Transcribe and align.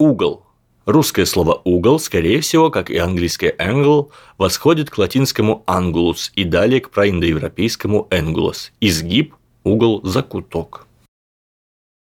угол. 0.00 0.46
Русское 0.86 1.26
слово 1.26 1.60
«угол», 1.64 2.00
скорее 2.00 2.40
всего, 2.40 2.70
как 2.70 2.90
и 2.90 2.96
английское 2.96 3.54
«angle», 3.58 4.08
восходит 4.38 4.90
к 4.90 4.96
латинскому 4.96 5.62
«angulus» 5.66 6.32
и 6.34 6.44
далее 6.44 6.80
к 6.80 6.90
проиндоевропейскому 6.90 8.08
«angulus»– 8.10 8.72
изгиб, 8.80 9.34
угол, 9.62 10.00
закуток. 10.02 10.86